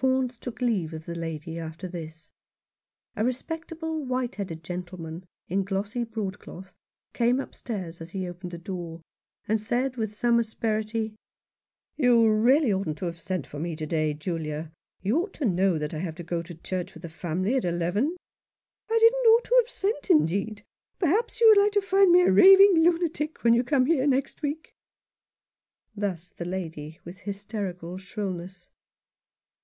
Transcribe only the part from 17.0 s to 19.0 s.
the family at eleven."" I